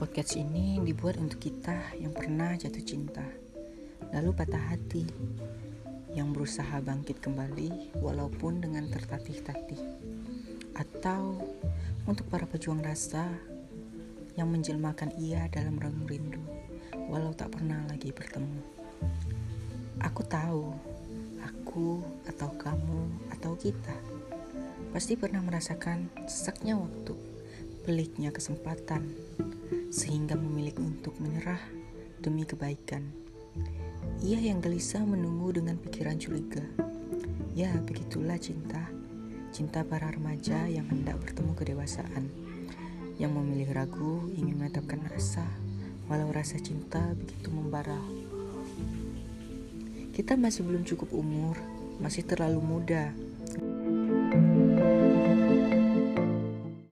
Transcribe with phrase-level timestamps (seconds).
[0.00, 3.20] Podcast ini dibuat untuk kita yang pernah jatuh cinta,
[4.16, 5.04] lalu patah hati,
[6.16, 9.76] yang berusaha bangkit kembali walaupun dengan tertatih-tatih.
[10.72, 11.44] Atau
[12.08, 13.28] untuk para pejuang rasa
[14.40, 16.40] yang menjelmakan ia dalam renung rindu,
[17.12, 18.64] walau tak pernah lagi bertemu.
[20.00, 20.72] Aku tahu,
[21.44, 24.00] aku atau kamu atau kita
[24.96, 27.12] pasti pernah merasakan sesaknya waktu,
[27.84, 29.04] peliknya kesempatan,
[29.90, 31.58] sehingga memilih untuk menyerah
[32.22, 33.02] demi kebaikan.
[34.22, 36.62] Ia yang gelisah menunggu dengan pikiran curiga.
[37.58, 38.86] Ya, begitulah cinta.
[39.50, 42.30] Cinta para remaja yang hendak bertemu kedewasaan.
[43.18, 45.44] Yang memilih ragu ingin menetapkan rasa,
[46.06, 47.98] walau rasa cinta begitu membara.
[50.14, 51.58] Kita masih belum cukup umur,
[51.98, 53.10] masih terlalu muda